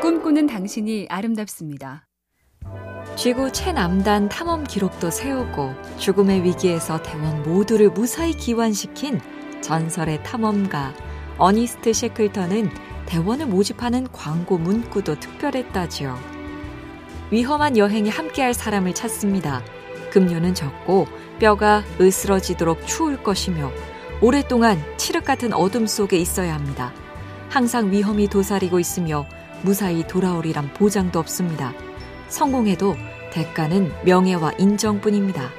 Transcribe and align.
꿈꾸는 0.00 0.46
당신이 0.46 1.08
아름답습니다. 1.10 2.06
쥐구 3.16 3.52
최남단 3.52 4.28
탐험 4.28 4.62
기록도 4.62 5.10
세우고 5.10 5.74
죽음의 5.98 6.44
위기에서 6.44 7.02
대원 7.02 7.42
모두를 7.42 7.90
무사히 7.90 8.32
기환시킨 8.32 9.20
전설의 9.60 10.22
탐험가 10.22 10.94
어니스트 11.36 11.92
셰클턴은 11.92 12.70
대원을 13.06 13.46
모집하는 13.46 14.06
광고 14.12 14.56
문구도 14.56 15.18
특별했다지요. 15.18 16.16
위험한 17.32 17.76
여행에 17.76 18.08
함께할 18.08 18.54
사람을 18.54 18.94
찾습니다. 18.94 19.64
급료는 20.12 20.54
적고 20.54 21.06
뼈가 21.40 21.82
으스러지도록 22.00 22.86
추울 22.86 23.20
것이며 23.20 23.72
오랫동안 24.20 24.78
칠흑 24.96 25.24
같은 25.24 25.52
어둠 25.52 25.88
속에 25.88 26.16
있어야 26.18 26.54
합니다. 26.54 26.92
항상 27.48 27.90
위험이 27.90 28.28
도사리고 28.28 28.78
있으며 28.78 29.26
무사히 29.62 30.06
돌아오리란 30.06 30.72
보장도 30.74 31.18
없습니다. 31.18 31.72
성공해도 32.28 32.94
대가는 33.32 33.90
명예와 34.04 34.52
인정뿐입니다. 34.58 35.50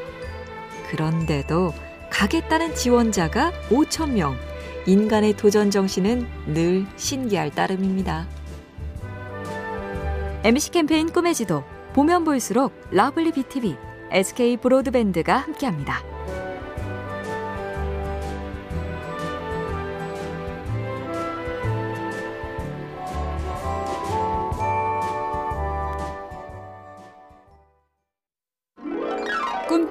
그런데도 0.89 1.73
가겠다는 2.09 2.75
지원자가 2.75 3.51
5천 3.69 4.11
명. 4.11 4.35
인간의 4.85 5.37
도전 5.37 5.69
정신은 5.69 6.27
늘 6.47 6.85
신기할 6.95 7.51
따름입니다. 7.51 8.27
MBC 10.43 10.71
캠페인 10.71 11.11
꿈의 11.11 11.35
지도 11.35 11.63
보면 11.93 12.23
볼수록 12.23 12.73
lovely 12.91 13.33
BTV, 13.33 13.75
SK 14.11 14.57
브로드밴드가 14.57 15.37
함께합니다. 15.37 16.08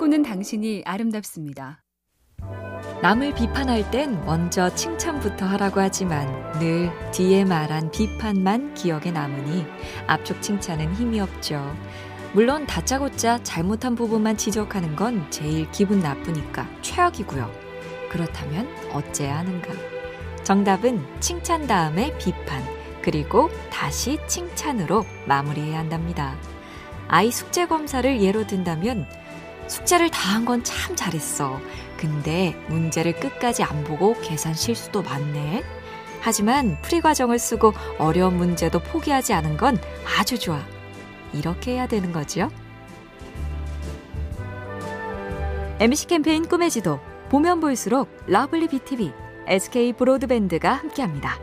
꿈꾸는 0.09 0.23
당신이 0.23 0.83
아름답습니다. 0.87 1.83
남을 3.03 3.35
비판할 3.35 3.91
땐 3.91 4.19
먼저 4.25 4.75
칭찬부터 4.75 5.45
하라고 5.45 5.81
하지만 5.81 6.27
늘 6.59 6.91
뒤에 7.13 7.45
말한 7.45 7.91
비판만 7.91 8.73
기억에 8.73 9.11
남으니 9.11 9.67
앞쪽 10.07 10.41
칭찬은 10.41 10.95
힘이 10.95 11.21
없죠. 11.21 11.63
물론 12.33 12.67
다짜고짜 12.67 13.43
잘못한 13.43 13.95
부분만 13.95 14.39
지적하는 14.39 14.97
건 14.97 15.31
제일 15.31 15.71
기분 15.73 16.01
나쁘니까 16.01 16.67
최악이고요. 16.81 17.51
그렇다면 18.11 18.67
어째야 18.93 19.39
하는가? 19.39 19.75
정답은 20.43 21.05
칭찬 21.21 21.67
다음에 21.67 22.17
비판, 22.17 22.63
그리고 23.03 23.51
다시 23.71 24.19
칭찬으로 24.27 25.05
마무리해야 25.27 25.81
한답니다. 25.81 26.35
아이 27.09 27.31
숙제 27.31 27.67
검사를 27.67 28.21
예로 28.23 28.47
든다면 28.47 29.07
숙제를 29.69 30.11
다 30.11 30.35
한 30.35 30.45
건 30.45 30.63
참 30.65 30.97
잘했어. 30.97 31.61
근데 31.97 32.55
문제를 32.69 33.15
끝까지 33.15 33.63
안 33.63 33.85
보고 33.85 34.15
계산 34.21 34.55
실수도 34.55 35.03
많네. 35.03 35.63
하지만 36.21 36.81
풀이 36.83 37.01
과정을 37.01 37.39
쓰고 37.39 37.73
어려운 37.99 38.37
문제도 38.37 38.79
포기하지 38.79 39.33
않은 39.35 39.57
건 39.57 39.79
아주 40.19 40.39
좋아. 40.39 40.61
이렇게 41.33 41.73
해야 41.73 41.87
되는 41.87 42.13
거지요. 42.13 42.51
MBC 45.81 46.07
캠페인 46.09 46.47
꿈의 46.49 46.71
지도 46.71 46.99
보면 47.29 47.61
볼수록 47.61 48.09
lovely 48.27 48.69
BTV, 48.69 49.13
SK 49.47 49.93
브로드밴드가 49.93 50.73
함께합니다. 50.73 51.39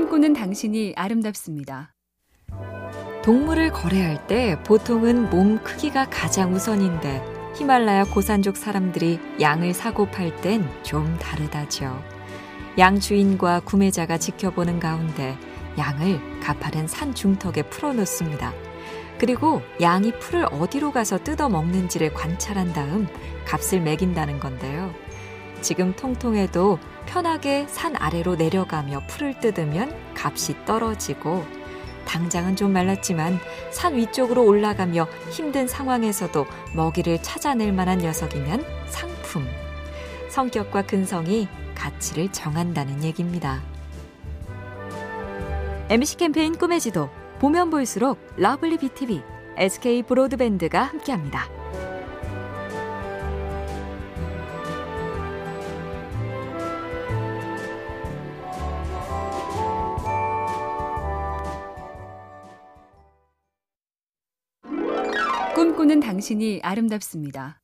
꿈꾸는 0.00 0.32
당신이 0.32 0.94
아름답습니다. 0.96 1.92
동물을 3.22 3.70
거래할 3.70 4.26
때 4.26 4.56
보통은 4.64 5.28
몸 5.28 5.62
크기가 5.62 6.08
가장 6.08 6.54
우선인데 6.54 7.22
히말라야 7.56 8.04
고산족 8.04 8.56
사람들이 8.56 9.20
양을 9.42 9.74
사고 9.74 10.06
팔 10.06 10.34
땐 10.40 10.66
좀 10.82 11.18
다르다죠. 11.18 12.02
양 12.78 12.98
주인과 12.98 13.60
구매자가 13.60 14.16
지켜보는 14.16 14.80
가운데 14.80 15.36
양을 15.76 16.40
가파른 16.40 16.88
산 16.88 17.14
중턱에 17.14 17.64
풀어놓습니다. 17.64 18.54
그리고 19.18 19.60
양이 19.82 20.18
풀을 20.18 20.46
어디로 20.50 20.92
가서 20.92 21.18
뜯어 21.18 21.50
먹는지를 21.50 22.14
관찰한 22.14 22.72
다음 22.72 23.06
값을 23.44 23.82
매긴다는 23.82 24.40
건데요. 24.40 24.94
지금 25.60 25.94
통통해도 25.94 26.78
편하게 27.06 27.66
산 27.68 27.96
아래로 27.96 28.36
내려가며 28.36 29.02
풀을 29.08 29.38
뜯으면 29.40 29.94
값이 30.14 30.64
떨어지고 30.64 31.44
당장은 32.06 32.56
좀 32.56 32.72
말랐지만 32.72 33.38
산 33.70 33.96
위쪽으로 33.96 34.44
올라가며 34.44 35.06
힘든 35.30 35.68
상황에서도 35.68 36.46
먹이를 36.74 37.22
찾아낼 37.22 37.72
만한 37.72 37.98
녀석이면 37.98 38.64
상품. 38.86 39.46
성격과 40.28 40.82
근성이 40.82 41.48
가치를 41.74 42.32
정한다는 42.32 43.04
얘기입니다. 43.04 43.62
MBC 45.88 46.16
캠페인 46.16 46.56
꿈의 46.56 46.80
지도 46.80 47.10
보면 47.38 47.70
볼수록 47.70 48.18
lovely 48.36 48.78
BTV, 48.78 49.22
SK 49.56 50.02
브로드밴드가 50.04 50.82
함께합니다. 50.82 51.59
꿈꾸는 65.80 66.00
당신이 66.00 66.60
아름답습니다. 66.62 67.58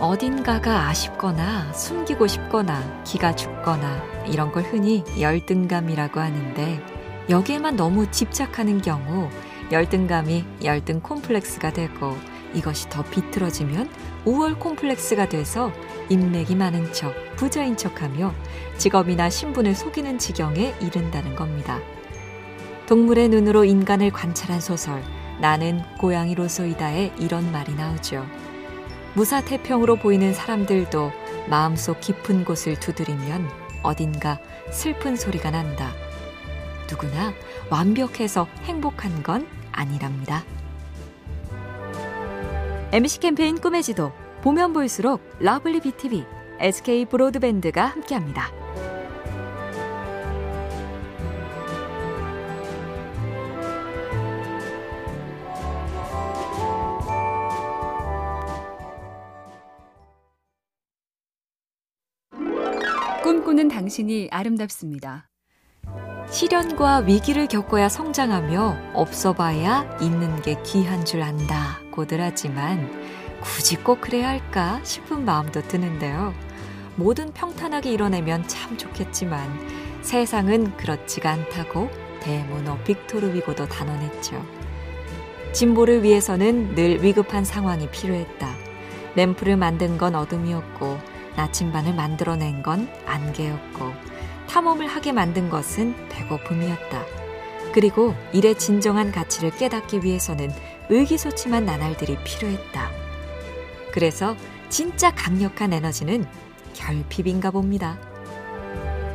어딘가가 0.00 0.88
아쉽거나 0.88 1.72
숨기고 1.72 2.26
싶거나 2.26 3.02
기가 3.04 3.34
죽거나 3.34 4.26
이런 4.26 4.52
걸 4.52 4.64
흔히 4.64 5.02
열등감이라고 5.18 6.20
하는데 6.20 6.82
여기에만 7.30 7.76
너무 7.76 8.10
집착하는 8.10 8.82
경우 8.82 9.30
열등감이 9.72 10.44
열등 10.62 11.00
콤플렉스가 11.00 11.72
되고 11.72 12.18
이것이 12.52 12.90
더 12.90 13.02
비틀어지면 13.02 13.88
우월 14.26 14.58
콤플렉스가 14.58 15.30
돼서 15.30 15.72
인맥이 16.10 16.54
많은 16.54 16.92
척, 16.92 17.14
부자인 17.36 17.78
척하며 17.78 18.34
직업이나 18.76 19.30
신분을 19.30 19.74
속이는 19.74 20.18
지경에 20.18 20.74
이른다는 20.82 21.34
겁니다. 21.34 21.80
동물의 22.86 23.30
눈으로 23.30 23.64
인간을 23.64 24.10
관찰한 24.10 24.60
소설 24.60 25.02
나는 25.40 25.82
고양이로소이다에 25.98 27.12
이런 27.18 27.50
말이 27.52 27.74
나오죠. 27.74 28.26
무사태평으로 29.14 29.96
보이는 29.96 30.32
사람들도 30.32 31.12
마음속 31.48 32.00
깊은 32.00 32.44
곳을 32.44 32.78
두드리면 32.78 33.48
어딘가 33.82 34.38
슬픈 34.70 35.16
소리가 35.16 35.50
난다. 35.50 35.92
누구나 36.88 37.32
완벽해서 37.70 38.46
행복한 38.64 39.22
건 39.22 39.46
아니랍니다. 39.72 40.44
MBC 42.92 43.20
캠페인 43.20 43.58
꿈의 43.58 43.82
지도 43.82 44.12
보면 44.42 44.72
볼수록 44.72 45.20
lovely 45.40 45.80
BTV, 45.80 46.24
SK 46.60 47.06
브로드밴드가 47.06 47.84
함께합니다. 47.86 48.65
꿈꾸는 63.26 63.66
당신이 63.66 64.28
아름답습니다. 64.30 65.28
시련과 66.30 66.98
위기를 66.98 67.48
겪어야 67.48 67.88
성장하며 67.88 68.92
없어봐야 68.94 69.98
있는 70.00 70.40
게 70.42 70.62
귀한 70.62 71.04
줄 71.04 71.22
안다고들 71.22 72.20
하지만 72.20 72.88
굳이 73.40 73.74
꼭 73.78 74.00
그래야 74.00 74.28
할까 74.28 74.80
싶은 74.84 75.24
마음도 75.24 75.60
드는데요. 75.60 76.34
모든 76.94 77.32
평탄하게 77.32 77.94
이뤄내면 77.94 78.46
참 78.46 78.78
좋겠지만 78.78 79.42
세상은 80.02 80.76
그렇지가 80.76 81.28
않다고 81.28 81.90
대문호 82.20 82.78
빅토르 82.84 83.34
위고도 83.34 83.66
단언했죠. 83.66 84.40
진보를 85.52 86.04
위해서는 86.04 86.76
늘 86.76 87.02
위급한 87.02 87.44
상황이 87.44 87.90
필요했다. 87.90 88.54
램프를 89.16 89.56
만든 89.56 89.98
건 89.98 90.14
어둠이었고 90.14 91.15
나침반을 91.36 91.94
만들어낸 91.94 92.62
건 92.62 92.88
안개였고 93.06 93.92
탐험을 94.48 94.86
하게 94.86 95.12
만든 95.12 95.50
것은 95.50 96.08
배고픔이었다. 96.08 97.04
그리고 97.72 98.14
일의 98.32 98.58
진정한 98.58 99.12
가치를 99.12 99.50
깨닫기 99.50 100.02
위해서는 100.02 100.50
의기소침한 100.88 101.64
나날들이 101.64 102.16
필요했다. 102.24 102.90
그래서 103.92 104.36
진짜 104.68 105.10
강력한 105.10 105.72
에너지는 105.72 106.24
결핍인가 106.74 107.50
봅니다. 107.50 107.98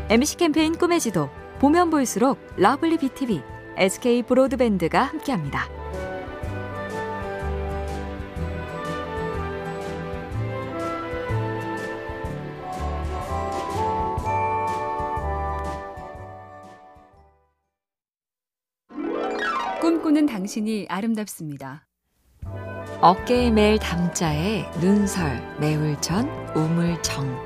MBC 0.09 0.37
캠페인 0.37 0.77
꿈의 0.77 0.99
지도 0.99 1.29
보면 1.59 1.89
볼수록 1.89 2.39
lovely 2.57 2.97
BTV, 2.97 3.41
SK 3.77 4.23
브로드밴드가 4.23 5.03
함께합니다. 5.03 5.80
꿈꾸는 20.11 20.25
당신이 20.25 20.87
아름답습니다. 20.89 21.85
어깨에 22.99 23.49
맬 23.49 23.79
담자에 23.79 24.69
눈설, 24.81 25.41
매울전, 25.59 26.27
우물정. 26.53 27.39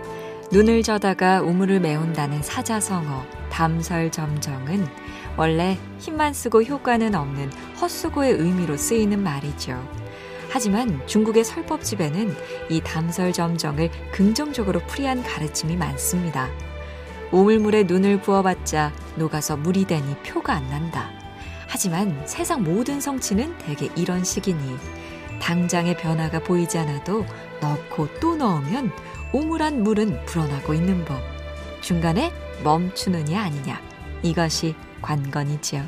눈을 0.52 0.82
저다가 0.82 1.42
우물을 1.42 1.80
메운다는 1.80 2.42
사자성어, 2.42 3.24
담설점정은 3.52 4.88
원래 5.38 5.78
힘만 6.00 6.34
쓰고 6.34 6.64
효과는 6.64 7.14
없는 7.14 7.52
헛수고의 7.82 8.34
의미로 8.34 8.78
쓰이는 8.78 9.22
말이죠. 9.22 9.80
하지만 10.50 11.06
중국의 11.06 11.44
설법집에는 11.44 12.34
이 12.72 12.82
담설점정을 12.82 13.90
긍정적으로 14.12 14.80
풀이한 14.88 15.22
가르침이 15.22 15.76
많습니다. 15.76 16.50
우물물에 17.32 17.84
눈을 17.84 18.22
부어봤자 18.22 18.92
녹아서 19.18 19.56
물이 19.56 19.86
되니 19.86 20.16
표가 20.24 20.54
안 20.54 20.68
난다. 20.70 21.15
하지만 21.76 22.26
세상 22.26 22.64
모든 22.64 23.02
성취는 23.02 23.58
대개 23.58 23.90
이런 23.98 24.24
식이니 24.24 24.78
당장의 25.42 25.98
변화가 25.98 26.40
보이지 26.40 26.78
않아도 26.78 27.26
넣고 27.60 28.08
또 28.22 28.38
넣으면 28.38 28.94
우물 29.34 29.67
안 29.67 29.84
물은 29.84 30.24
불어나고 30.24 30.74
있는 30.74 31.04
법. 31.04 31.20
중간에 31.82 32.32
멈추느냐 32.64 33.42
아니냐. 33.42 33.82
이것이 34.24 34.74
관건이지요. 35.02 35.84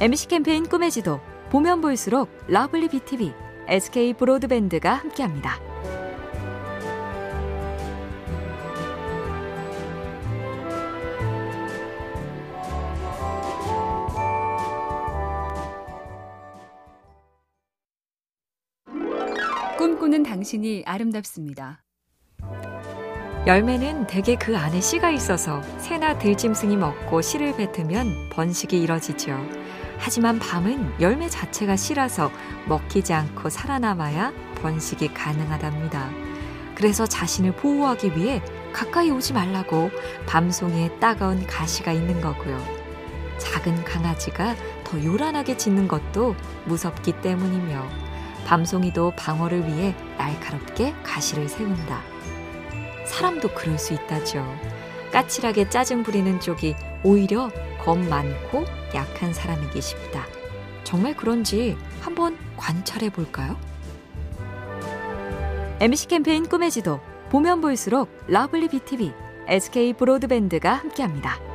MBC 0.00 0.26
캠페인 0.26 0.68
꿈의 0.68 0.90
지도 0.90 1.20
보면 1.50 1.80
볼수록 1.80 2.28
lovely 2.48 2.88
BTV, 2.88 3.32
SK 3.68 4.14
브로드밴드가 4.14 4.94
함께합니다. 4.94 5.67
꿈꾸는 20.08 20.22
당신이 20.22 20.84
아름답습니다. 20.86 21.82
열매는 23.46 24.06
대개 24.06 24.36
그 24.36 24.56
안에 24.56 24.80
씨가 24.80 25.10
있어서 25.10 25.60
새나 25.78 26.18
들짐승이 26.18 26.76
먹고 26.76 27.20
씨를 27.20 27.54
뱉으면 27.56 28.30
번식이 28.30 28.80
이뤄지죠. 28.80 29.38
하지만 29.98 30.38
밤은 30.38 31.00
열매 31.00 31.28
자체가 31.28 31.76
씨라서 31.76 32.30
먹히지 32.68 33.12
않고 33.12 33.50
살아남아야 33.50 34.32
번식이 34.56 35.12
가능하답니다. 35.12 36.10
그래서 36.74 37.06
자신을 37.06 37.52
보호하기 37.56 38.16
위해 38.16 38.40
가까이 38.72 39.10
오지 39.10 39.34
말라고 39.34 39.90
밤송이에 40.26 40.98
따가운 41.00 41.46
가시가 41.46 41.92
있는 41.92 42.20
거고요. 42.22 42.58
작은 43.36 43.84
강아지가 43.84 44.56
더 44.84 45.04
요란하게 45.04 45.58
짖는 45.58 45.86
것도 45.86 46.34
무섭기 46.64 47.20
때문이며 47.20 48.07
밤송이도 48.48 49.10
방어를 49.10 49.66
위해 49.66 49.94
날카롭게 50.16 50.94
가시를 51.02 51.50
세운다. 51.50 52.00
사람도 53.04 53.48
그럴 53.52 53.78
수 53.78 53.92
있다죠. 53.92 54.42
까칠하게 55.12 55.68
짜증 55.68 56.02
부리는 56.02 56.40
쪽이 56.40 56.74
오히려 57.04 57.50
겁 57.84 57.98
많고 57.98 58.64
약한 58.94 59.34
사람이기 59.34 59.82
쉽다. 59.82 60.24
정말 60.82 61.14
그런지 61.14 61.76
한번 62.00 62.38
관찰해 62.56 63.10
볼까요? 63.10 63.54
MBC 65.80 66.08
캠페인 66.08 66.48
꿈의 66.48 66.70
지도 66.70 67.00
보면 67.28 67.60
볼수록 67.60 68.08
lovely 68.28 68.68
BTV, 68.68 69.12
SK 69.46 69.92
브로드밴드가 69.92 70.72
함께합니다. 70.72 71.47